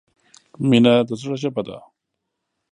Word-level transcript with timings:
•مینه 0.69 0.93
د 1.07 1.09
زړۀ 1.21 1.35
ژبه 1.41 1.61
ده. 1.67 1.77